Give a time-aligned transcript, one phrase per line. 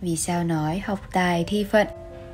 [0.00, 1.86] Vì sao nói học tài thi phận?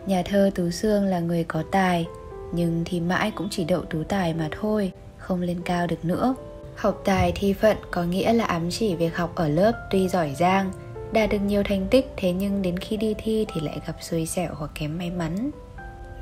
[0.07, 2.07] Nhà thơ Tú Sương là người có tài
[2.53, 6.35] Nhưng thì mãi cũng chỉ đậu tú tài mà thôi Không lên cao được nữa.
[6.77, 10.35] Học tài thi phận có nghĩa là ám chỉ việc học ở lớp tuy giỏi
[10.39, 10.73] giang
[11.13, 14.27] Đạt được nhiều thành tích thế nhưng đến khi đi thi thì lại gặp xui
[14.27, 15.51] xẻo hoặc kém may mắn.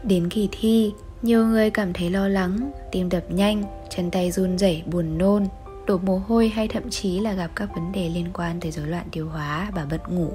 [0.03, 4.59] Đến kỳ thi, nhiều người cảm thấy lo lắng, tim đập nhanh, chân tay run
[4.59, 5.47] rẩy buồn nôn,
[5.87, 8.87] đổ mồ hôi hay thậm chí là gặp các vấn đề liên quan tới rối
[8.87, 10.31] loạn tiêu hóa và bật ngủ.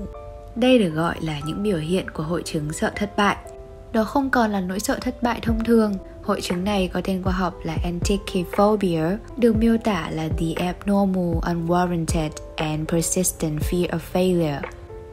[0.55, 3.37] Đây được gọi là những biểu hiện của hội chứng sợ thất bại.
[3.93, 5.93] Đó không còn là nỗi sợ thất bại thông thường.
[6.23, 11.39] Hội chứng này có tên khoa học là Antikyphobia, được miêu tả là the abnormal,
[11.41, 14.61] unwarranted and persistent fear of failure.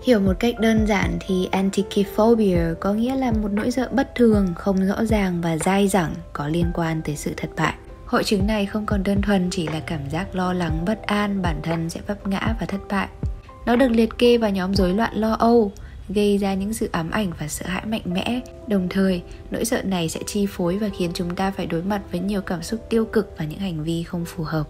[0.02, 4.54] Hiểu một cách đơn giản thì antichophobia có nghĩa là một nỗi sợ bất thường,
[4.56, 7.74] không rõ ràng và dai dẳng có liên quan tới sự thất bại.
[8.06, 11.42] Hội chứng này không còn đơn thuần chỉ là cảm giác lo lắng, bất an,
[11.42, 13.08] bản thân sẽ vấp ngã và thất bại
[13.66, 15.72] nó được liệt kê vào nhóm rối loạn lo âu,
[16.08, 18.40] gây ra những sự ám ảnh và sợ hãi mạnh mẽ.
[18.66, 22.02] Đồng thời, nỗi sợ này sẽ chi phối và khiến chúng ta phải đối mặt
[22.10, 24.64] với nhiều cảm xúc tiêu cực và những hành vi không phù hợp.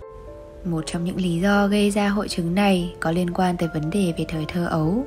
[0.64, 3.90] Một trong những lý do gây ra hội chứng này có liên quan tới vấn
[3.90, 5.04] đề về thời thơ ấu.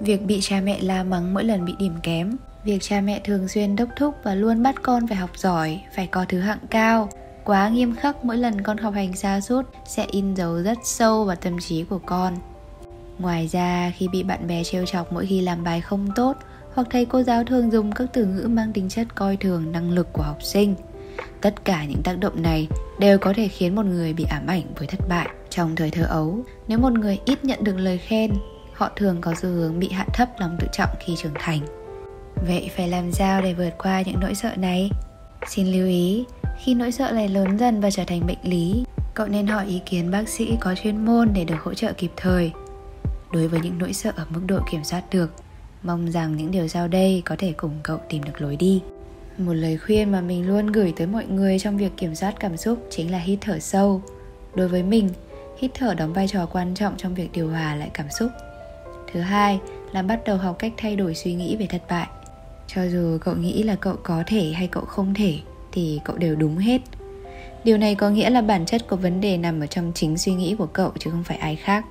[0.00, 3.48] Việc bị cha mẹ la mắng mỗi lần bị điểm kém, việc cha mẹ thường
[3.48, 7.08] xuyên đốc thúc và luôn bắt con phải học giỏi, phải có thứ hạng cao,
[7.44, 11.24] quá nghiêm khắc mỗi lần con học hành xa suốt sẽ in dấu rất sâu
[11.24, 12.34] vào tâm trí của con
[13.18, 16.36] Ngoài ra, khi bị bạn bè trêu chọc mỗi khi làm bài không tốt
[16.74, 19.90] hoặc thầy cô giáo thường dùng các từ ngữ mang tính chất coi thường năng
[19.90, 20.74] lực của học sinh,
[21.40, 24.62] tất cả những tác động này đều có thể khiến một người bị ám ảnh
[24.76, 25.28] với thất bại.
[25.50, 28.32] Trong thời thơ ấu, nếu một người ít nhận được lời khen,
[28.72, 31.60] họ thường có xu hướng bị hạ thấp lòng tự trọng khi trưởng thành.
[32.46, 34.90] Vậy phải làm sao để vượt qua những nỗi sợ này?
[35.48, 36.24] Xin lưu ý,
[36.58, 38.84] khi nỗi sợ này lớn dần và trở thành bệnh lý,
[39.14, 42.10] cậu nên hỏi ý kiến bác sĩ có chuyên môn để được hỗ trợ kịp
[42.16, 42.52] thời
[43.34, 45.32] đối với những nỗi sợ ở mức độ kiểm soát được,
[45.82, 48.82] mong rằng những điều sau đây có thể cùng cậu tìm được lối đi.
[49.38, 52.56] Một lời khuyên mà mình luôn gửi tới mọi người trong việc kiểm soát cảm
[52.56, 54.02] xúc chính là hít thở sâu.
[54.54, 55.08] Đối với mình,
[55.58, 58.30] hít thở đóng vai trò quan trọng trong việc điều hòa lại cảm xúc.
[59.12, 59.58] Thứ hai
[59.92, 62.06] là bắt đầu học cách thay đổi suy nghĩ về thất bại.
[62.66, 65.38] Cho dù cậu nghĩ là cậu có thể hay cậu không thể,
[65.72, 66.80] thì cậu đều đúng hết.
[67.64, 70.32] Điều này có nghĩa là bản chất của vấn đề nằm ở trong chính suy
[70.34, 71.84] nghĩ của cậu chứ không phải ai khác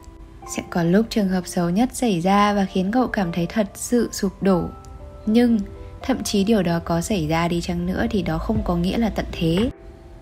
[0.56, 3.68] sẽ có lúc trường hợp xấu nhất xảy ra và khiến cậu cảm thấy thật
[3.76, 4.64] sự sụp đổ.
[5.26, 5.60] Nhưng,
[6.02, 8.98] thậm chí điều đó có xảy ra đi chăng nữa thì đó không có nghĩa
[8.98, 9.70] là tận thế.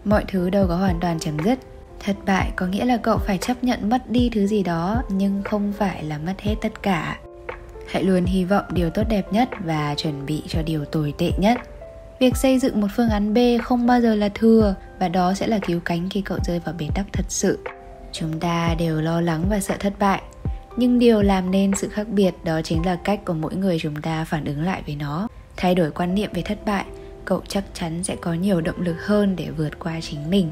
[0.06, 1.60] Mọi thứ đâu có hoàn toàn chấm dứt.
[2.06, 5.42] Thất bại có nghĩa là cậu phải chấp nhận mất đi thứ gì đó, nhưng
[5.44, 7.20] không phải là mất hết tất cả.
[7.88, 11.32] Hãy luôn hy vọng điều tốt đẹp nhất và chuẩn bị cho điều tồi tệ
[11.38, 11.58] nhất.
[12.20, 15.48] Việc xây dựng một phương án b không bao giờ là thừa, và đó sẽ
[15.48, 17.60] là cứu cánh khi cậu rơi vào bế tắc thật sự
[18.12, 20.22] chúng ta đều lo lắng và sợ thất bại.
[20.78, 24.02] Nhưng điều làm nên sự khác biệt đó chính là cách của mỗi người chúng
[24.02, 25.28] ta phản ứng lại với nó.
[25.58, 26.86] Thay đổi quan niệm về thất bại,
[27.26, 30.52] cậu chắc chắn sẽ có nhiều động lực hơn để vượt qua chính mình.